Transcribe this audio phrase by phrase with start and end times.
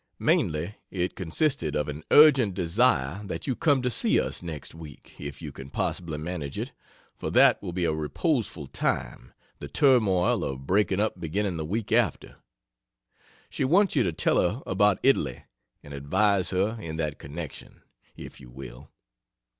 [0.17, 5.13] Mainly it consisted of an urgent desire that you come to see us next week,
[5.19, 6.71] if you can possibly manage it,
[7.15, 11.91] for that will be a reposeful time, the turmoil of breaking up beginning the week
[11.91, 12.37] after.
[13.51, 15.43] She wants you to tell her about Italy,
[15.83, 17.83] and advise her in that connection,
[18.15, 18.89] if you will.